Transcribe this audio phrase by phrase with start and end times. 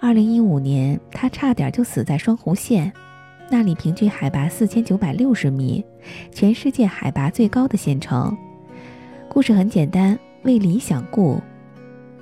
[0.00, 2.92] 二零一五年，他差点就死在双湖县，
[3.50, 5.84] 那里平均海拔四千九百六十米，
[6.32, 8.36] 全世界海拔最高的县城。
[9.28, 11.42] 故事很简单，为理想故。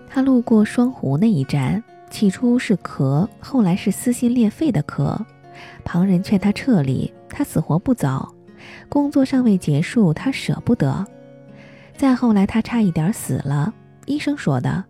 [0.08, 5.14] 他路过双湖那一站，起初是咳，后来是撕心裂肺的咳。
[5.84, 8.26] 旁人劝他撤离，他死活不走。
[8.88, 11.06] 工作尚未结束，他舍不得。
[11.94, 13.72] 再后来，他差一点死了。
[14.06, 14.82] 医生说的，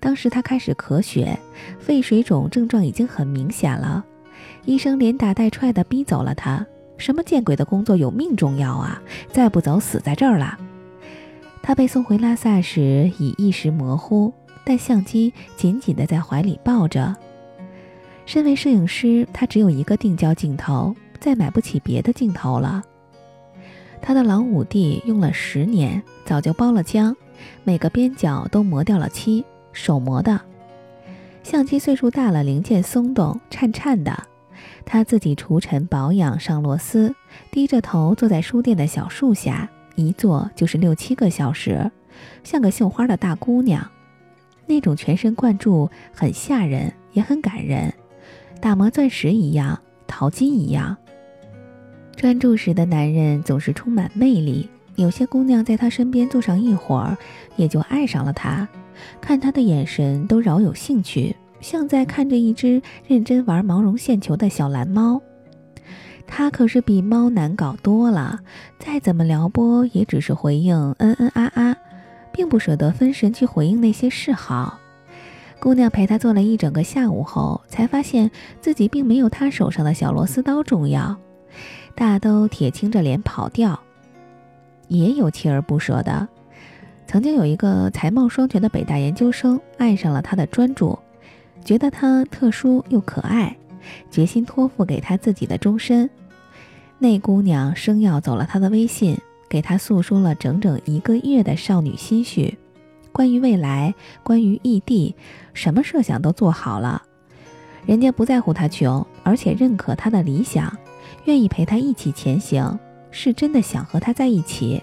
[0.00, 1.38] 当时他开始咳血，
[1.78, 4.04] 肺水肿症状已经很明显了。
[4.64, 6.66] 医生连打带踹的逼走了他。
[6.96, 9.00] 什么见鬼的工作，有命重要啊！
[9.32, 10.58] 再不走，死在这儿了。
[11.62, 17.14] 他被送回拉萨时已意识模糊，但相机紧紧地在怀里抱着。
[18.26, 22.82] 身为摄影师，他只有一个定焦镜头，再买不起别的镜头了。
[24.02, 27.14] 他的老五 D 用了十年，早就包了浆，
[27.62, 29.44] 每个边角都磨掉了漆，
[29.78, 30.40] 手磨的。
[31.44, 34.24] 相机岁数大了，零件松动颤颤的。
[34.84, 37.14] 他自己除尘保养上螺丝，
[37.50, 41.90] 低着头坐在书店的小树下，一坐就是六七个小时，
[42.42, 43.88] 像个绣花的大姑娘。
[44.66, 47.92] 那种全神贯注，很吓人，也很感人。
[48.60, 50.96] 打磨钻石一样，淘金一样。
[52.16, 57.16] 专注时的男人总是充满魅力，有些姑娘在他身边坐上一会儿，
[57.56, 58.68] 也就爱上了他，
[59.20, 65.20] 看他的眼神都饶有兴趣，像在看着一只认真玩毛绒线球的小蓝猫。
[66.26, 68.38] 他可是比猫难搞多了，
[68.78, 71.76] 再怎么撩拨，也只是回应嗯嗯啊啊，
[72.32, 74.78] 并不舍得分神去回应那些示好。
[75.58, 81.16] 姑娘陪他做了一整个下午后，才发现自己并没有他手上的小螺丝刀重要，
[81.94, 83.80] 大都铁青着脸跑掉。
[84.88, 86.28] 也有锲而不舍的，
[87.08, 90.98] 曾经有一个才貌双全的北大研究生爱上了他的专注，
[91.64, 93.56] 觉得他特殊又可爱，
[94.10, 96.08] 决心托付给他自己的终身。
[96.98, 99.16] 那姑娘生要走了他的微信，
[99.48, 102.58] 给他诉说了整整一个月的少女心绪。
[103.10, 105.16] 关于未来，关于异地，
[105.54, 107.02] 什么设想都做好了。
[107.86, 110.76] 人家不在乎他穷，而且认可他的理想，
[111.24, 112.78] 愿意陪他一起前行，
[113.10, 114.82] 是真的想和他在一起。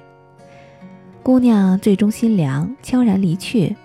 [1.25, 3.75] 姑娘最终心凉，悄然离去，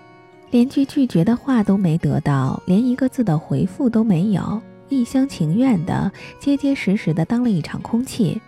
[0.51, 8.39] 连句拒绝的话都没得到，连一个字的回复都没有，一厢情愿的、结结实实的当了一场空气。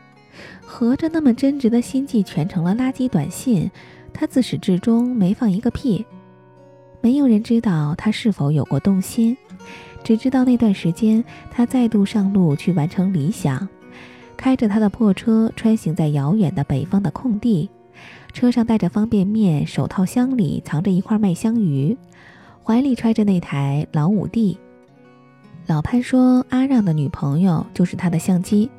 [0.63, 3.67] 合着那么真挚的心计，全成了垃圾短信。
[4.13, 6.05] 他自始至终没放一个屁，
[7.01, 9.35] 没有人知道他是否有过动心，
[10.03, 13.67] 只知道那段时间他再度上路去完成理想，
[14.37, 17.67] 开着他的破车穿行在遥远的北方的空地，
[18.31, 21.97] 车上带着方便面，手套箱里藏着一块麦香鱼，
[22.63, 24.57] 怀里揣着那台老五 D。
[25.67, 28.69] 老潘说阿让的女朋友就是他的相机，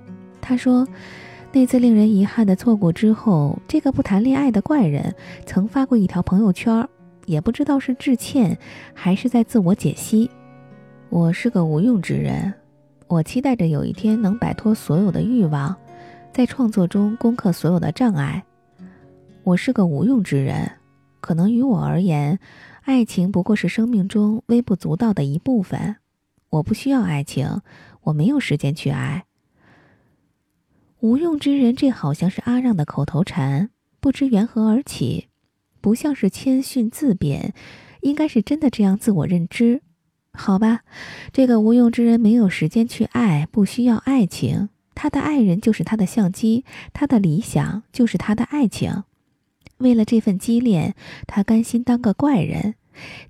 [0.40, 0.86] 他说。
[1.56, 5.14] 那次令人遗憾的错过之后，这个不谈恋爱的怪人
[5.46, 6.84] 曾发过一条朋友圈，
[7.26, 8.58] 也不知道是致歉
[8.92, 10.28] 还是在自我解析。
[11.10, 12.52] 我是个无用之人，
[13.06, 15.72] 我期待着有一天能摆脱所有的欲望，
[16.32, 18.42] 在创作中攻克所有的障碍。
[19.44, 20.72] 我是个无用之人，
[21.20, 22.38] 可能于我而言，
[22.80, 25.96] 爱情不过是生命中微不足道的一部分。
[26.48, 27.60] 我不需要爱情，
[28.04, 29.26] 我没有时间去爱。
[31.00, 33.68] 无用之人，这好像是阿让的口头禅，
[34.00, 35.28] 不知缘何而起，
[35.82, 37.52] 不像是谦逊自贬，
[38.00, 39.82] 应该是真的这样自我认知。
[40.32, 40.80] 好吧，
[41.34, 49.04] 这个无用之人没有时间去爱，不需要爱情，他的爱人就是他的相机，他的理想就是他的爱情。
[49.78, 50.94] 为了这份激恋，
[51.26, 52.74] 他甘心当个怪人，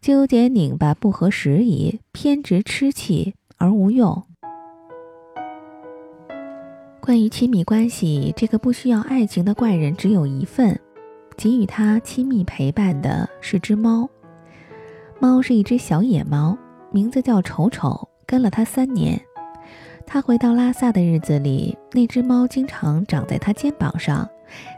[0.01, 4.25] 纠结拧巴，不合时宜，偏执痴气而无用。
[7.01, 10.79] 关于亲密关系，这个不需要爱情的怪人只有一份，
[11.37, 14.09] 给予他亲密陪伴的是只猫。
[15.21, 16.57] 猫是一只小野猫，
[16.91, 19.21] 名字叫丑丑，跟了他三年。
[20.07, 24.29] 他回到拉萨的日子里，那只猫经常长在他肩膀上，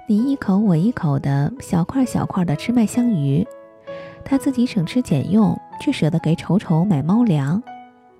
[0.06, 3.46] 你一口我一口的小块小块的吃麦香鱼。
[4.24, 7.62] 他自己省吃俭用，却舍得给丑丑买猫粮，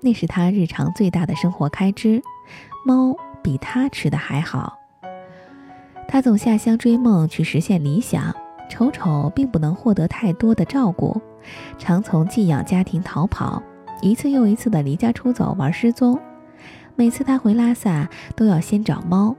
[0.01, 2.23] 那是他日常最大的生活开支。
[2.85, 3.17] 猫。
[3.43, 4.77] 比他吃的还好。
[6.09, 8.35] 他总下乡追梦，去实现理想。
[8.69, 11.23] 丑丑并不能获得太多的照顾，
[11.79, 13.63] 常从寄养家庭逃跑，
[14.03, 16.19] 一次又一次的离家出走，玩失踪。
[16.97, 19.37] 每次他回拉萨，都要先找猫，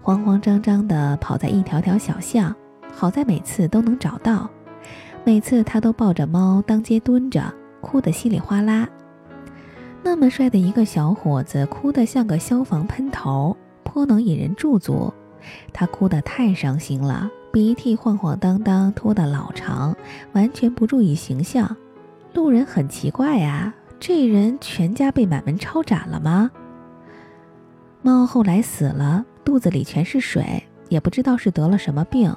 [0.00, 2.54] 慌慌张张地跑在一条条小巷。
[2.90, 4.50] 好在每次都能找到，
[5.24, 7.42] 每次他都抱着猫当街蹲着，
[7.80, 8.88] 哭得稀里哗啦。
[10.02, 15.12] 那么帅的一个小伙子，哭得像个消防喷头，颇能引人驻足。
[15.72, 19.94] 他哭得太伤心了，鼻涕晃晃荡荡，拖得老长，
[20.32, 21.76] 完全不注意形象。
[22.34, 26.50] 路人很奇怪啊，这人全家被满门抄斩了吗？
[28.02, 32.36] 猫后来死了，肚子里全是水，也不知道是得了什么病。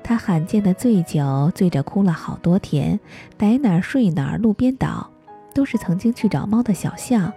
[0.00, 3.00] 他罕见的醉酒，醉着哭了好多天，
[3.36, 5.10] 逮哪儿睡哪儿，路边倒，
[5.52, 7.32] 都是曾经去找猫的小象。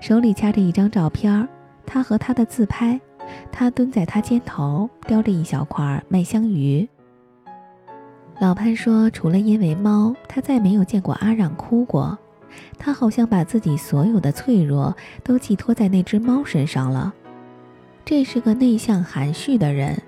[0.00, 1.48] 手里掐着一张照片，
[1.84, 3.00] 他和他的自拍。
[3.50, 6.88] 他蹲在他肩头，叼着一小块麦香鱼。
[8.38, 12.16] 老潘说，除了因为猫，他再没有见过阿让哭过。
[12.78, 17.12] 他好像把自己所有的脆弱都寄托在那只猫身上了。
[18.10, 20.02] 这是个内向含蓄的人，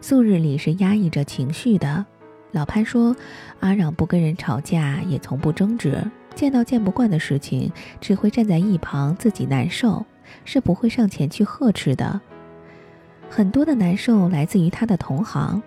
[0.00, 2.06] 素日里是压抑着情绪的。
[2.52, 3.14] 老潘说，
[3.60, 6.02] 阿让不跟人吵架，也从不争执，
[6.34, 7.70] 见到见不惯的事情，
[8.00, 10.06] 只会站在一旁自己难受，
[10.46, 12.18] 是不会上前去呵斥的。
[13.28, 15.62] 很多的难受来自于他的同行。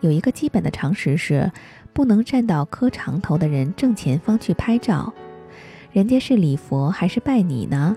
[0.00, 1.52] 有一个基本的常识是，
[1.92, 5.12] 不能站到磕长头的人正前方去拍照。
[5.92, 7.94] 人家是礼佛还是拜你呢？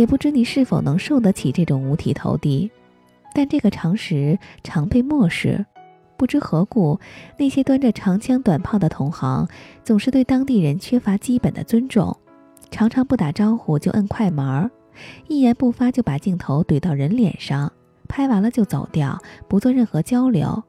[0.00, 2.70] 也不知你是否能受得起这种五体投地。
[3.34, 5.66] 但这个常识常被漠视。
[6.16, 6.98] 不知何故，
[7.38, 9.46] 那些端着长枪短炮的同行，
[9.84, 12.16] 总是对当地人缺乏基本的尊重，
[12.70, 14.70] 常常不打招呼就摁快门儿，
[15.28, 17.70] 一言不发就把镜头怼到人脸上。
[18.08, 20.64] 拍完了就走掉，不做任何交流，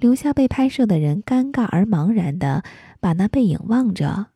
[0.00, 2.62] 留下被拍摄的人尴尬而茫然的
[3.00, 4.28] 把那背影望着。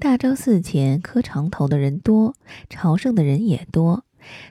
[0.00, 2.34] 大昭寺前磕长头的人多，
[2.70, 4.02] 朝圣的人也多，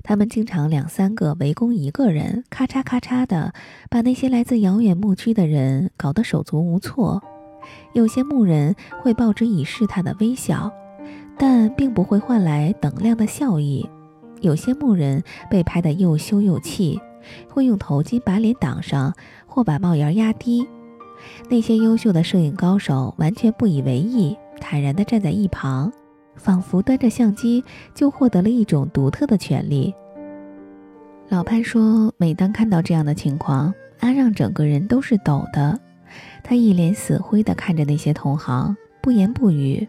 [0.03, 3.51] 他们经常两三个围攻一个人，咔嚓咔嚓的
[3.89, 7.23] 把那些来自遥远牧区的人搞得手足无措。
[7.93, 10.71] 有些牧人会报之以试探的微笑，
[11.35, 13.89] 但并不会换来等量的笑意。
[14.41, 17.01] 有些牧人被拍得又羞又气，
[17.49, 19.15] 会用头巾把脸挡上，
[19.47, 20.67] 或把帽檐压低。
[21.49, 25.91] 那些优秀的摄影高手完全不以为意，坦然地站在一旁，
[26.35, 27.63] 仿佛端着相机
[27.95, 29.93] 就获得了一种独特的权利。
[31.29, 35.79] 老潘说：“每当看到这样的情况，阿让整个人都是抖的。
[36.43, 39.87] 他一脸死灰地看着那些同行，不言不语。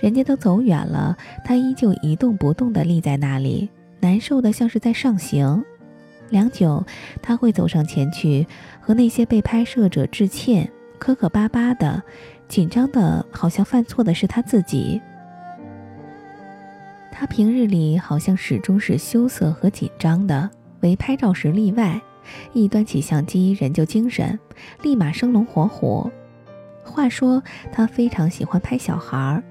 [0.00, 3.68] 人家都走远了，他依旧一动不动地立在那里。”
[4.02, 5.62] 难受的像是在上刑，
[6.30, 6.82] 良久，
[7.20, 8.46] 他会走上前去，
[8.80, 10.66] 和那些被拍摄者致歉，
[10.98, 12.02] 磕磕巴巴的，
[12.50, 15.00] 紧张的，好像犯错的是他自己。
[17.12, 20.50] 他平日里好像始终是羞涩和紧张的，
[20.80, 22.00] 唯拍照时例外，
[22.52, 24.36] 一端起相机，人就精神，
[24.82, 26.10] 立马生龙活虎。
[26.82, 29.44] 话说他非常喜欢拍小孩儿，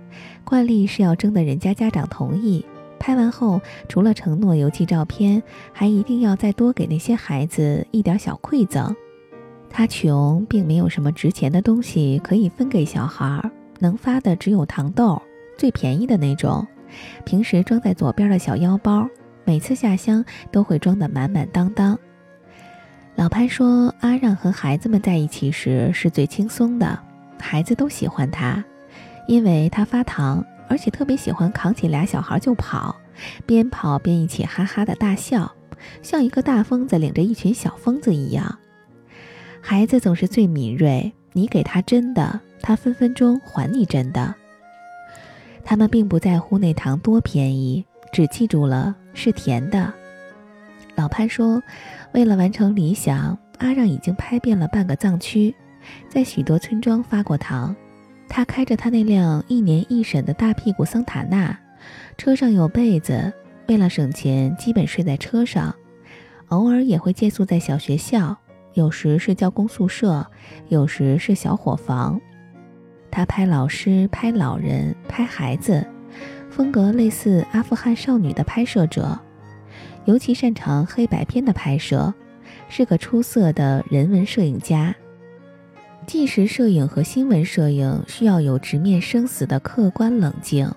[0.44, 2.66] 惯例是要征得人家家长同意。
[3.00, 5.42] 拍完后，除了承诺邮寄照片，
[5.72, 8.94] 还一定要再多给那些孩子一点小馈赠。
[9.69, 15.21] 他穷，并没有什么值钱的东西可以分给小孩儿，能发的只有糖豆，
[15.57, 16.66] 最便宜的那种。
[17.24, 19.07] 平时装在左边的小腰包，
[19.45, 21.98] 每次下乡都会装得满满当当。
[23.16, 27.00] 老潘说，阿让和孩子们在一起时是最轻松的，
[27.39, 28.63] 孩子都喜欢他，
[29.27, 30.44] 因为他发糖。
[30.68, 32.95] 而且特别喜欢扛起俩小孩就跑，
[33.48, 35.51] 边跑边一起哈哈的大笑，
[36.03, 38.59] 像一个大疯子领着一群小疯子一样。
[39.62, 44.34] 孩子总是最敏锐，你给他真的，他分分钟还你真的。
[45.63, 49.94] 他们并不在乎那糖多便宜，只记住了是甜的。
[50.96, 51.62] 老潘说，
[52.13, 55.54] 为了完成理想，阿让已经拍遍了半个藏区，
[56.10, 57.75] 在许多村庄发过糖。
[58.28, 61.58] 他开着他那辆一年一审的大屁股桑塔纳，
[62.18, 63.32] 车上有被子，
[63.68, 65.74] 为了省钱，基本睡在车上，
[66.48, 68.36] 偶尔也会借宿在小学校，
[68.79, 70.25] 有时是教工宿舍，
[70.69, 72.17] 有时是小伙房。
[73.12, 75.86] 他拍老师，拍老人，拍孩子，
[76.50, 79.19] 风格类似阿富汗少女的拍摄者，
[80.05, 82.13] 尤其擅长黑白片的拍摄，
[82.69, 84.95] 是个出色的人文摄影家。
[86.07, 90.71] 纪实摄影和新闻摄影需要有直面生死的客观冷静，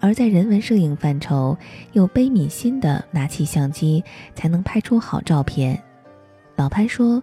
[0.00, 1.54] 而在人文摄影范畴，
[1.92, 4.02] 有悲悯心的拿起相机
[4.34, 5.78] 才能拍出好照片。
[6.62, 7.20] 老潘说：“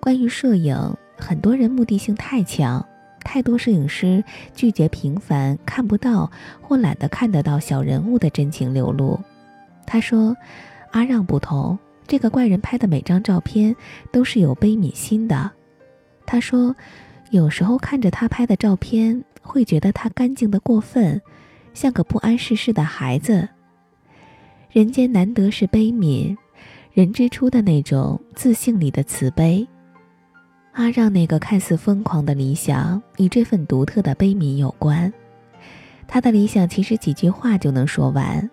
[0.00, 0.74] 关于摄影，
[1.18, 2.82] 很多人目的性太强，
[3.22, 9.20] 太多摄影师拒绝平凡、看不到或懒得看得到小人物的真情流露。”
[9.84, 10.34] 他说
[10.92, 13.76] ：“阿让不同，这个怪人拍的每张照片
[14.10, 15.50] 都是有悲悯心的。”
[16.24, 16.74] 他说
[17.30, 21.20] ：“有时候看着他拍的照片，会觉得他干净的过分，
[21.74, 23.50] 像个不谙世事的孩子。
[24.70, 26.34] 人间难得是悲悯，
[26.98, 29.64] 人之初的那种自信里的慈悲。
[30.72, 35.12] 阿让那个看似疯狂的理想，与这份独特的悲悯有关。
[36.08, 38.50] 他的理想其实几句话就能说完。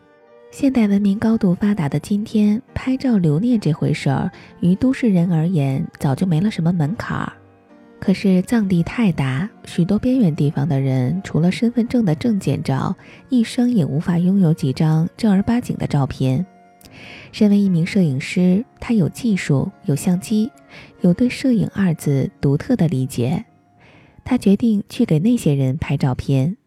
[0.52, 7.34] 现代文明高度发达的今天，拍照留念这回事儿，于都市人而言早就没了什么门槛儿。
[8.00, 12.96] 可是藏地太大，许多边远地方的人，除了身份证的证件照，
[13.30, 16.46] 一生也无法拥有几张正儿八经的照片。
[17.32, 20.52] 身为一名摄影师，他有技术，有相机，
[21.02, 23.46] 有对“摄影”二字独特的理解。
[24.24, 26.58] 他决定去给那些人拍照片。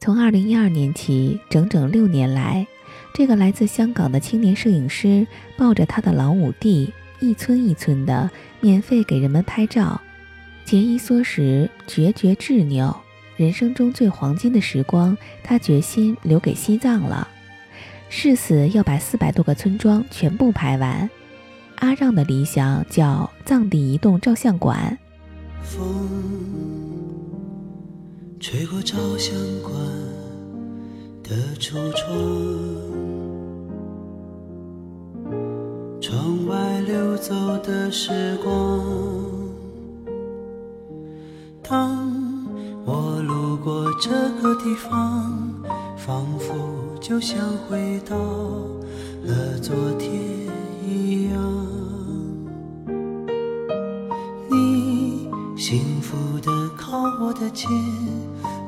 [0.00, 2.66] 从二零一二年起，整整六年来，
[3.14, 8.30] 这个来自香港的青年摄影师抱着他的老五弟，一村一村的
[8.60, 10.00] 免费给人们拍照。
[10.64, 12.96] 节衣缩食，决绝执拗，
[13.36, 17.28] 人生中最黄金的时光，他决心留给西藏了。
[18.14, 21.08] 誓死要把四百多个村庄全部拍完。
[21.76, 24.98] 阿让的理想叫藏地移动照相馆。
[25.62, 25.82] 风
[28.38, 29.72] 吹过照相馆
[31.22, 32.12] 的橱窗，
[35.98, 38.84] 窗外流走的时光。
[41.62, 42.12] 当
[42.84, 44.10] 我路过这
[44.42, 45.64] 个地方，
[45.96, 46.81] 仿佛。
[47.12, 47.38] 就像
[47.68, 48.16] 回到
[49.24, 50.10] 了昨天
[50.82, 51.66] 一样，
[54.50, 57.68] 你幸福的靠我的肩，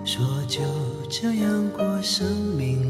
[0.04, 0.60] 说就
[1.08, 2.83] 这样过生命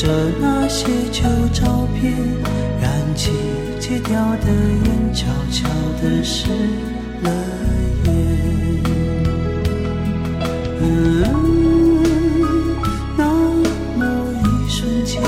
[0.00, 0.08] 着
[0.40, 1.20] 那些旧
[1.52, 2.16] 照片，
[2.80, 3.32] 燃起
[3.78, 4.46] 戒掉的
[4.86, 5.68] 烟，悄悄
[6.00, 6.48] 地湿
[7.22, 7.30] 了
[8.06, 8.10] 眼。
[10.80, 11.22] 嗯，
[13.14, 13.24] 那
[13.98, 14.02] 么
[14.42, 15.20] 一瞬间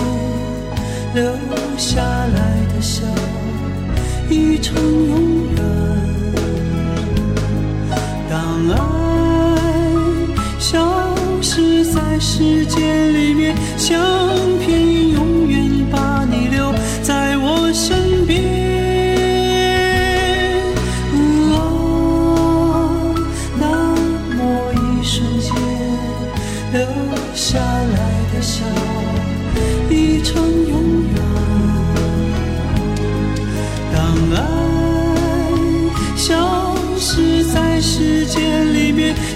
[1.14, 1.22] 留
[1.76, 2.38] 下来
[2.74, 3.04] 的笑，
[4.30, 5.56] 已成永远。
[8.30, 8.74] 当爱
[10.58, 14.00] 消失在时间里面，像。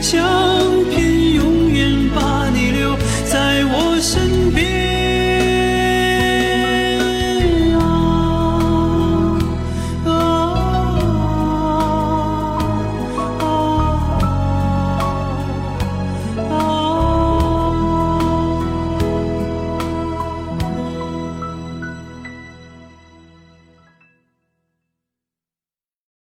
[0.07, 0.46] 想。